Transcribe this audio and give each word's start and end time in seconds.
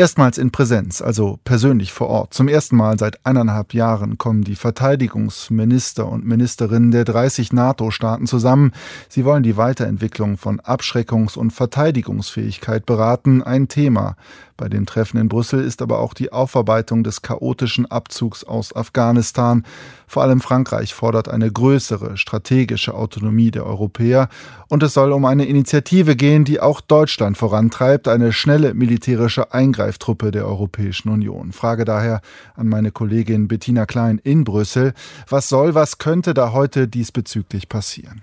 Erstmals 0.00 0.38
in 0.38 0.50
Präsenz, 0.50 1.02
also 1.02 1.38
persönlich 1.44 1.92
vor 1.92 2.06
Ort. 2.08 2.32
Zum 2.32 2.48
ersten 2.48 2.74
Mal 2.74 2.98
seit 2.98 3.26
eineinhalb 3.26 3.74
Jahren 3.74 4.16
kommen 4.16 4.44
die 4.44 4.56
Verteidigungsminister 4.56 6.08
und 6.08 6.24
Ministerinnen 6.24 6.90
der 6.90 7.04
30 7.04 7.52
NATO-Staaten 7.52 8.26
zusammen. 8.26 8.72
Sie 9.10 9.26
wollen 9.26 9.42
die 9.42 9.58
Weiterentwicklung 9.58 10.38
von 10.38 10.58
Abschreckungs- 10.58 11.36
und 11.36 11.50
Verteidigungsfähigkeit 11.50 12.86
beraten, 12.86 13.42
ein 13.42 13.68
Thema. 13.68 14.16
Bei 14.60 14.68
dem 14.68 14.84
Treffen 14.84 15.16
in 15.16 15.30
Brüssel 15.30 15.64
ist 15.64 15.80
aber 15.80 16.00
auch 16.00 16.12
die 16.12 16.32
Aufarbeitung 16.32 17.02
des 17.02 17.22
chaotischen 17.22 17.90
Abzugs 17.90 18.44
aus 18.44 18.76
Afghanistan. 18.76 19.64
Vor 20.06 20.22
allem 20.22 20.42
Frankreich 20.42 20.92
fordert 20.92 21.30
eine 21.30 21.50
größere 21.50 22.18
strategische 22.18 22.92
Autonomie 22.92 23.50
der 23.50 23.64
Europäer. 23.64 24.28
Und 24.68 24.82
es 24.82 24.92
soll 24.92 25.12
um 25.12 25.24
eine 25.24 25.46
Initiative 25.46 26.14
gehen, 26.14 26.44
die 26.44 26.60
auch 26.60 26.82
Deutschland 26.82 27.38
vorantreibt, 27.38 28.06
eine 28.06 28.34
schnelle 28.34 28.74
militärische 28.74 29.54
Eingreiftruppe 29.54 30.30
der 30.30 30.46
Europäischen 30.46 31.08
Union. 31.08 31.52
Frage 31.52 31.86
daher 31.86 32.20
an 32.54 32.68
meine 32.68 32.90
Kollegin 32.90 33.48
Bettina 33.48 33.86
Klein 33.86 34.20
in 34.22 34.44
Brüssel. 34.44 34.92
Was 35.26 35.48
soll, 35.48 35.74
was 35.74 35.96
könnte 35.96 36.34
da 36.34 36.52
heute 36.52 36.86
diesbezüglich 36.86 37.70
passieren? 37.70 38.20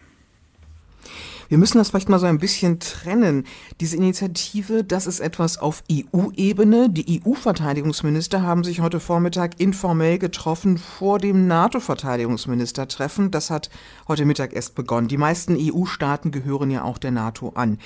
Wir 1.49 1.57
müssen 1.57 1.77
das 1.77 1.89
vielleicht 1.89 2.09
mal 2.09 2.19
so 2.19 2.25
ein 2.25 2.39
bisschen 2.39 2.79
trennen. 2.79 3.45
Diese 3.79 3.95
Initiative, 3.95 4.83
das 4.83 5.07
ist 5.07 5.21
etwas 5.21 5.57
auf 5.57 5.83
EU-Ebene. 5.89 6.89
Die 6.89 7.21
EU-Verteidigungsminister 7.21 8.41
haben 8.41 8.65
sich 8.65 8.81
heute 8.81 8.99
Vormittag 8.99 9.59
informell 9.59 10.19
getroffen 10.19 10.77
vor 10.77 11.19
dem 11.19 11.47
NATO-Verteidigungsministertreffen. 11.47 13.31
Das 13.31 13.49
hat 13.49 13.69
heute 14.07 14.25
Mittag 14.25 14.53
erst 14.53 14.75
begonnen. 14.75 15.07
Die 15.07 15.17
meisten 15.17 15.57
EU-Staaten 15.57 16.31
gehören 16.31 16.69
ja 16.69 16.83
auch 16.83 16.97
der 16.97 17.11
NATO 17.11 17.53
an. 17.55 17.77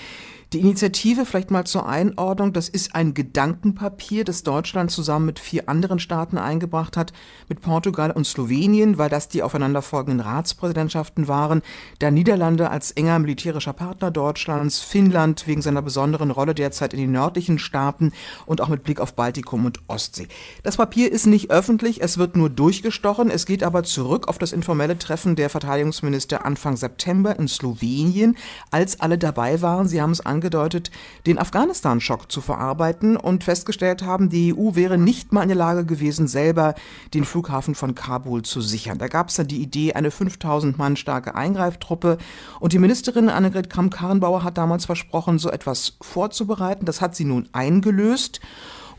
Die 0.54 0.60
Initiative, 0.60 1.26
vielleicht 1.26 1.50
mal 1.50 1.64
zur 1.64 1.88
Einordnung, 1.88 2.52
das 2.52 2.68
ist 2.68 2.94
ein 2.94 3.14
Gedankenpapier, 3.14 4.26
das 4.26 4.44
Deutschland 4.44 4.92
zusammen 4.92 5.28
mit 5.28 5.40
vier 5.40 5.70
anderen 5.70 5.98
Staaten 5.98 6.38
eingebracht 6.38 6.98
hat, 6.98 7.14
mit 7.48 7.62
Portugal 7.62 8.12
und 8.12 8.28
Slowenien, 8.28 8.98
weil 8.98 9.10
das 9.10 9.30
die 9.30 9.44
aufeinanderfolgenden 9.44 10.20
Ratspräsidentschaften 10.20 11.30
waren, 11.30 11.62
da 12.00 12.12
Niederlande 12.12 12.70
als 12.70 12.92
enger 12.92 13.16
militärischer 13.52 13.74
Partner 13.74 14.12
Deutschlands, 14.12 14.80
Finnland 14.80 15.46
wegen 15.46 15.62
seiner 15.62 15.82
besonderen 15.82 16.32
Rolle 16.32 16.56
derzeit 16.56 16.94
in 16.94 17.02
den 17.02 17.12
nördlichen 17.12 17.60
Staaten 17.60 18.14
und 18.46 18.62
auch 18.62 18.70
mit 18.70 18.84
Blick 18.84 19.02
auf 19.02 19.14
Baltikum 19.14 19.66
und 19.66 19.80
Ostsee. 19.88 20.30
Das 20.64 20.78
Papier 20.78 21.12
ist 21.12 21.26
nicht 21.26 21.52
öffentlich, 21.52 22.02
es 22.02 22.18
wird 22.18 22.38
nur 22.38 22.50
durchgestochen, 22.50 23.30
es 23.30 23.46
geht 23.46 23.64
aber 23.64 23.84
zurück 23.84 24.30
auf 24.30 24.38
das 24.38 24.54
informelle 24.54 24.98
Treffen 24.98 25.36
der 25.36 25.50
Verteidigungsminister 25.50 26.46
Anfang 26.46 26.78
September 26.78 27.38
in 27.38 27.50
Slowenien, 27.50 28.38
als 28.70 29.02
alle 29.02 29.18
dabei 29.18 29.62
waren. 29.62 29.90
Sie 29.90 30.02
haben 30.02 30.12
es 30.12 30.26
angedeutet, 30.26 30.90
den 31.26 31.38
Afghanistan-Schock 31.38 32.32
zu 32.32 32.40
verarbeiten 32.40 33.18
und 33.18 33.44
festgestellt 33.44 34.04
haben, 34.04 34.30
die 34.30 34.56
EU 34.56 34.76
wäre 34.76 34.98
nicht 34.98 35.34
mal 35.34 35.42
in 35.42 35.50
der 35.50 35.58
Lage 35.58 35.86
gewesen, 35.86 36.28
selber 36.28 36.74
den 37.14 37.26
Flughafen 37.26 37.76
von 37.76 37.96
Kabul 37.96 38.44
zu 38.44 38.62
sichern. 38.62 38.98
Da 38.98 39.10
gab 39.10 39.28
es 39.28 39.36
dann 39.36 39.48
die 39.48 39.62
Idee, 39.62 39.94
eine 39.94 40.10
5000 40.10 40.78
Mann 40.78 40.96
starke 40.96 41.36
Eingreiftruppe 41.36 42.18
und 42.62 42.72
die 42.72 42.80
Ministerin 42.80 43.28
Annegret 43.42 43.70
Kramp-Karrenbauer 43.70 44.44
hat 44.44 44.58
damals 44.58 44.86
versprochen, 44.86 45.40
so 45.40 45.50
etwas 45.50 45.98
vorzubereiten. 46.00 46.86
Das 46.86 47.02
hat 47.02 47.16
sie 47.16 47.26
nun 47.26 47.50
eingelöst. 47.54 48.40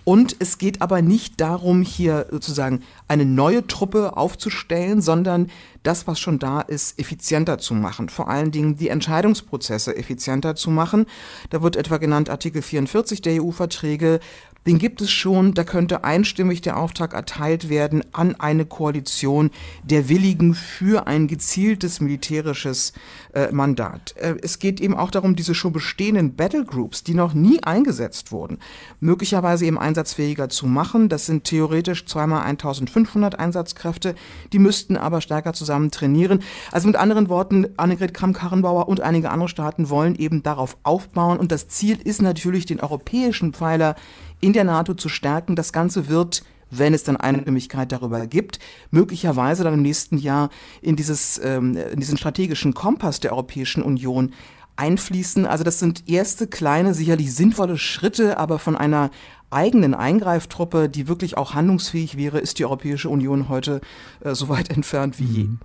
Und 0.05 0.35
es 0.41 0.59
geht 0.59 0.83
aber 0.83 1.01
nicht 1.01 1.41
darum, 1.41 1.83
hier 1.83 2.27
sozusagen 2.31 2.83
eine 3.07 3.25
neue 3.25 3.69
Truppe 3.69 4.17
aufzustellen, 4.17 5.01
sondern 5.01 5.49
das, 5.85 6.09
was 6.09 6.19
schon 6.19 6.41
da 6.41 6.61
ist, 6.61 6.99
effizienter 6.99 7.59
zu 7.59 7.75
machen. 7.75 8.09
Vor 8.09 8.29
allen 8.29 8.51
Dingen 8.51 8.77
die 8.77 8.89
Entscheidungsprozesse 8.89 9.97
effizienter 9.97 10.57
zu 10.57 10.71
machen. 10.71 11.07
Da 11.51 11.63
wird 11.63 11.77
etwa 11.77 11.99
genannt 11.99 12.31
Artikel 12.31 12.63
44 12.63 13.23
der 13.23 13.41
EU-Verträge, 13.41 14.19
den 14.67 14.79
gibt 14.79 15.01
es 15.01 15.11
schon, 15.11 15.55
da 15.55 15.65
könnte 15.65 16.05
einstimmig 16.05 16.61
der 16.61 16.77
Auftrag 16.77 17.15
erteilt 17.15 17.69
werden 17.69 18.05
an 18.13 18.37
eine 18.37 18.65
Koalition 18.65 19.51
der 19.83 20.09
Willigen 20.09 20.55
für 20.55 21.07
ein 21.07 21.27
gezieltes 21.27 22.01
militärisches 22.01 22.93
äh, 23.33 23.51
Mandat. 23.51 24.15
Äh, 24.17 24.37
es 24.43 24.61
geht 24.61 24.81
eben 24.81 24.95
auch 24.95 25.11
darum, 25.11 25.35
diese 25.35 25.55
schon 25.55 25.73
bestehenden 25.73 26.37
Battlegroups, 26.37 27.03
die 27.03 27.15
noch 27.15 27.35
nie 27.35 27.63
eingesetzt 27.63 28.31
wurden, 28.31 28.59
möglicherweise 29.01 29.67
eben 29.67 29.79
einsatzfähiger 29.79 30.49
zu 30.49 30.67
machen. 30.67 31.09
Das 31.09 31.27
sind 31.27 31.45
theoretisch 31.45 32.07
zweimal 32.07 32.43
1500 32.43 33.39
Einsatzkräfte, 33.39 34.15
die 34.53 34.59
müssten 34.61 34.97
aber 34.97 35.21
stärker 35.21 35.55
zusammen 35.55 35.91
trainieren. 35.91 36.43
Also 36.71 36.87
mit 36.87 36.97
anderen 36.97 37.29
Worten, 37.29 37.67
Annegret 37.77 38.15
Kramp-Karrenbauer 38.15 38.89
und 38.89 39.01
einige 39.01 39.31
andere 39.31 39.49
Staaten 39.49 39.91
wollen 39.91 40.15
eben 40.15 40.43
darauf 40.43 40.77
aufbauen 40.85 41.39
und 41.39 41.51
das 41.51 41.69
Ziel 41.69 41.99
ist 42.03 42.23
natürlich, 42.23 42.67
den 42.67 42.81
europäischen 42.81 43.53
Pfeiler 43.53 43.97
in 44.43 44.53
der 44.53 44.65
NATO 44.65 44.93
zu 44.93 45.09
stärken. 45.09 45.57
Das 45.57 45.73
Ganze 45.73 46.09
wird 46.09 46.43
wenn 46.73 46.95
es 46.95 47.05
dann 47.05 47.19
Einstimmigkeit 47.19 47.93
darüber 47.93 48.27
gibt, 48.27 48.59
möglicherweise 48.91 49.63
dann 49.63 49.75
im 49.75 49.83
nächsten 49.83 50.17
Jahr 50.17 50.49
in, 50.81 50.97
dieses, 50.97 51.39
ähm, 51.45 51.77
in 51.77 52.01
diesen 52.01 52.17
strategischen 52.17 52.75
Kompass 52.75 53.21
der 53.21 53.33
Europäischen 53.33 53.83
Union 53.83 54.33
einfließen. 54.77 55.47
Also 55.47 55.65
das 55.65 55.79
sind 55.79 56.09
erste 56.09 56.47
kleine, 56.47 56.95
sicherlich 56.95 57.35
sinnvolle 57.35 57.77
Schritte, 57.77 58.39
aber 58.39 58.59
von 58.59 58.75
einer 58.75 59.11
eigenen 59.51 59.95
Eingreiftruppe, 59.95 60.89
die 60.89 61.09
wirklich 61.09 61.37
auch 61.37 61.55
handlungsfähig 61.55 62.17
wäre, 62.17 62.39
ist 62.39 62.59
die 62.59 62.65
Europäische 62.65 63.11
Union 63.11 63.51
heute 63.51 63.83
äh, 64.21 64.35
so 64.35 64.49
weit 64.49 64.71
entfernt 64.75 65.21
wie 65.21 65.25
je. 65.25 65.45
Mhm. 65.45 65.59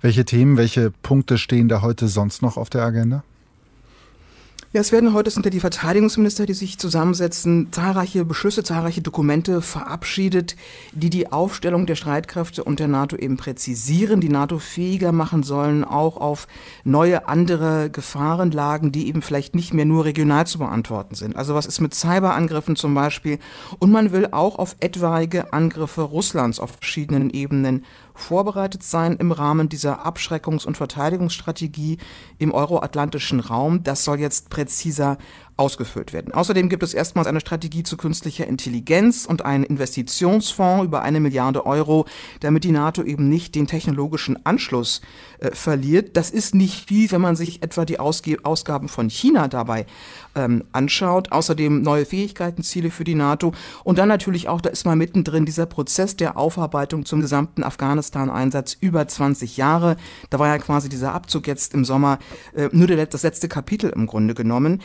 Welche 0.00 0.24
Themen, 0.24 0.56
welche 0.56 0.90
Punkte 0.90 1.38
stehen 1.38 1.68
da 1.68 1.80
heute 1.80 2.08
sonst 2.08 2.42
noch 2.42 2.56
auf 2.56 2.68
der 2.68 2.82
Agenda? 2.82 3.22
Ja, 4.74 4.80
es 4.80 4.90
werden 4.90 5.14
heute 5.14 5.30
ja 5.30 5.50
die 5.50 5.60
Verteidigungsminister, 5.60 6.46
die 6.46 6.52
sich 6.52 6.80
zusammensetzen, 6.80 7.68
zahlreiche 7.70 8.24
Beschlüsse, 8.24 8.64
zahlreiche 8.64 9.02
Dokumente 9.02 9.62
verabschiedet, 9.62 10.56
die 10.90 11.10
die 11.10 11.30
Aufstellung 11.30 11.86
der 11.86 11.94
Streitkräfte 11.94 12.64
und 12.64 12.80
der 12.80 12.88
NATO 12.88 13.14
eben 13.14 13.36
präzisieren, 13.36 14.20
die 14.20 14.28
NATO 14.28 14.58
fähiger 14.58 15.12
machen 15.12 15.44
sollen, 15.44 15.84
auch 15.84 16.16
auf 16.16 16.48
neue 16.82 17.28
andere 17.28 17.88
Gefahrenlagen, 17.88 18.90
die 18.90 19.06
eben 19.06 19.22
vielleicht 19.22 19.54
nicht 19.54 19.72
mehr 19.74 19.84
nur 19.84 20.06
regional 20.06 20.44
zu 20.44 20.58
beantworten 20.58 21.14
sind. 21.14 21.36
Also 21.36 21.54
was 21.54 21.66
ist 21.66 21.80
mit 21.80 21.94
Cyberangriffen 21.94 22.74
zum 22.74 22.94
Beispiel? 22.94 23.38
Und 23.78 23.92
man 23.92 24.10
will 24.10 24.26
auch 24.32 24.58
auf 24.58 24.74
etwaige 24.80 25.52
Angriffe 25.52 26.02
Russlands 26.02 26.58
auf 26.58 26.72
verschiedenen 26.80 27.30
Ebenen 27.30 27.84
vorbereitet 28.14 28.82
sein 28.82 29.16
im 29.16 29.32
Rahmen 29.32 29.68
dieser 29.68 30.06
Abschreckungs- 30.06 30.66
und 30.66 30.76
Verteidigungsstrategie 30.76 31.98
im 32.38 32.52
euroatlantischen 32.52 33.40
Raum. 33.40 33.82
Das 33.82 34.04
soll 34.04 34.20
jetzt 34.20 34.50
präziser 34.64 35.18
ausgefüllt 35.56 36.12
werden. 36.12 36.32
Außerdem 36.34 36.68
gibt 36.68 36.82
es 36.82 36.94
erstmals 36.94 37.28
eine 37.28 37.40
Strategie 37.40 37.84
zu 37.84 37.96
künstlicher 37.96 38.46
Intelligenz 38.46 39.24
und 39.24 39.44
einen 39.44 39.62
Investitionsfonds 39.62 40.84
über 40.84 41.02
eine 41.02 41.20
Milliarde 41.20 41.64
Euro, 41.64 42.06
damit 42.40 42.64
die 42.64 42.72
NATO 42.72 43.04
eben 43.04 43.28
nicht 43.28 43.54
den 43.54 43.68
technologischen 43.68 44.44
Anschluss 44.44 45.00
äh, 45.38 45.52
verliert. 45.52 46.16
Das 46.16 46.30
ist 46.30 46.56
nicht 46.56 46.88
viel, 46.88 47.10
wenn 47.12 47.20
man 47.20 47.36
sich 47.36 47.62
etwa 47.62 47.84
die 47.84 48.00
Ausge 48.00 48.38
Ausgaben 48.42 48.88
von 48.88 49.08
China 49.08 49.46
dabei 49.46 49.86
ähm, 50.34 50.64
anschaut. 50.72 51.30
Außerdem 51.30 51.82
neue 51.82 52.04
Fähigkeitenziele 52.04 52.90
für 52.90 53.04
die 53.04 53.14
NATO 53.14 53.52
und 53.84 53.98
dann 53.98 54.08
natürlich 54.08 54.48
auch, 54.48 54.60
da 54.60 54.70
ist 54.70 54.84
mal 54.84 54.96
mittendrin 54.96 55.46
dieser 55.46 55.66
Prozess 55.66 56.16
der 56.16 56.36
Aufarbeitung 56.36 57.04
zum 57.04 57.20
gesamten 57.20 57.62
Afghanistan-Einsatz 57.62 58.76
über 58.80 59.06
20 59.06 59.56
Jahre. 59.56 59.96
Da 60.30 60.40
war 60.40 60.48
ja 60.48 60.58
quasi 60.58 60.88
dieser 60.88 61.14
Abzug 61.14 61.46
jetzt 61.46 61.74
im 61.74 61.84
Sommer 61.84 62.18
äh, 62.54 62.68
nur 62.72 62.88
das 62.88 63.22
letzte 63.22 63.48
Kapitel 63.48 63.90
im 63.90 64.06
Grunde 64.06 64.34
genommen. 64.54 64.80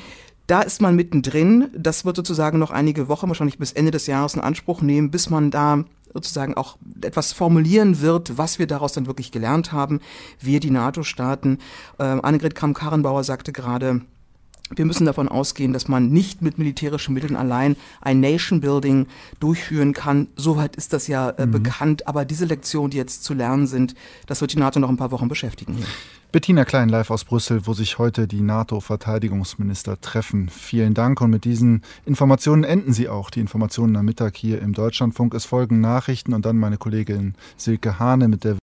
Da 0.47 0.61
ist 0.61 0.81
man 0.81 0.95
mittendrin. 0.95 1.69
Das 1.77 2.05
wird 2.05 2.15
sozusagen 2.15 2.57
noch 2.57 2.71
einige 2.71 3.07
Wochen, 3.07 3.27
wahrscheinlich 3.27 3.59
bis 3.59 3.71
Ende 3.71 3.91
des 3.91 4.07
Jahres 4.07 4.33
in 4.33 4.41
Anspruch 4.41 4.81
nehmen, 4.81 5.11
bis 5.11 5.29
man 5.29 5.51
da 5.51 5.83
sozusagen 6.11 6.55
auch 6.55 6.77
etwas 7.03 7.33
formulieren 7.33 8.01
wird, 8.01 8.39
was 8.39 8.57
wir 8.57 8.65
daraus 8.65 8.93
dann 8.93 9.05
wirklich 9.05 9.31
gelernt 9.31 9.71
haben, 9.71 9.99
wir 10.39 10.59
die 10.59 10.71
NATO-Staaten. 10.71 11.59
Äh, 11.99 12.03
Annegret 12.03 12.55
Kramp-Karrenbauer 12.55 13.23
sagte 13.23 13.53
gerade, 13.53 14.01
wir 14.75 14.85
müssen 14.85 15.05
davon 15.05 15.27
ausgehen, 15.27 15.73
dass 15.73 15.87
man 15.87 16.09
nicht 16.09 16.41
mit 16.41 16.57
militärischen 16.57 17.13
Mitteln 17.13 17.35
allein 17.35 17.75
ein 18.01 18.19
Nation 18.19 18.61
Building 18.61 19.07
durchführen 19.39 19.93
kann. 19.93 20.27
Soweit 20.35 20.75
ist 20.75 20.93
das 20.93 21.07
ja 21.07 21.29
äh, 21.31 21.45
mhm. 21.45 21.51
bekannt. 21.51 22.07
Aber 22.07 22.25
diese 22.25 22.45
Lektionen, 22.45 22.91
die 22.91 22.97
jetzt 22.97 23.23
zu 23.23 23.33
lernen 23.33 23.67
sind, 23.67 23.95
das 24.27 24.41
wird 24.41 24.53
die 24.53 24.59
NATO 24.59 24.79
noch 24.79 24.89
ein 24.89 24.97
paar 24.97 25.11
Wochen 25.11 25.27
beschäftigen. 25.27 25.75
Hier. 25.75 25.85
Bettina 26.31 26.63
Klein 26.63 26.89
live 26.89 27.09
aus 27.09 27.25
Brüssel, 27.25 27.65
wo 27.65 27.73
sich 27.73 27.97
heute 27.97 28.27
die 28.27 28.41
NATO-Verteidigungsminister 28.41 29.99
treffen. 29.99 30.49
Vielen 30.49 30.93
Dank 30.93 31.21
und 31.21 31.31
mit 31.31 31.43
diesen 31.43 31.81
Informationen 32.05 32.63
enden 32.63 32.93
Sie 32.93 33.09
auch. 33.09 33.31
Die 33.31 33.39
Informationen 33.39 33.95
am 33.95 34.05
Mittag 34.05 34.37
hier 34.37 34.61
im 34.61 34.73
Deutschlandfunk. 34.73 35.33
Es 35.33 35.45
folgen 35.45 35.81
Nachrichten 35.81 36.35
und 36.35 36.45
dann 36.45 36.57
meine 36.57 36.77
Kollegin 36.77 37.33
Silke 37.57 37.97
Hane 37.97 38.27
mit 38.27 38.43
der 38.43 38.59